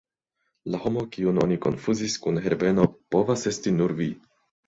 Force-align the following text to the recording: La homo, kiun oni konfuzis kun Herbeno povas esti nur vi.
La 0.75 0.79
homo, 0.85 1.01
kiun 1.15 1.41
oni 1.43 1.57
konfuzis 1.65 2.15
kun 2.25 2.41
Herbeno 2.45 2.85
povas 3.17 3.47
esti 3.53 3.77
nur 3.77 3.95
vi. 4.01 4.09